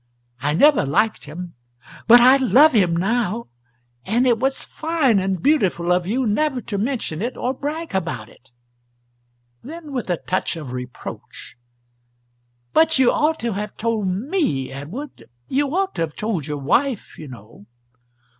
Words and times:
I 0.39 0.55
never 0.55 0.83
liked 0.83 1.25
him, 1.25 1.53
but 2.07 2.19
I 2.19 2.37
love 2.37 2.71
him 2.71 2.95
now. 2.97 3.49
And 4.03 4.25
it 4.25 4.39
was 4.39 4.63
fine 4.63 5.19
and 5.19 5.43
beautiful 5.43 5.91
of 5.91 6.07
you 6.07 6.25
never 6.25 6.59
to 6.59 6.79
mention 6.79 7.21
it 7.21 7.37
or 7.37 7.53
brag 7.53 7.93
about 7.93 8.27
it." 8.27 8.49
Then, 9.61 9.91
with 9.91 10.09
a 10.09 10.17
touch 10.17 10.55
of 10.55 10.71
reproach, 10.73 11.55
"But 12.73 12.97
you 12.97 13.11
ought 13.11 13.39
to 13.41 13.53
have 13.53 13.77
told 13.77 14.07
me, 14.07 14.71
Edward, 14.71 15.25
you 15.47 15.67
ought 15.75 15.93
to 15.93 16.01
have 16.01 16.15
told 16.15 16.47
your 16.47 16.57
wife, 16.57 17.19
you 17.19 17.27
know." 17.27 17.67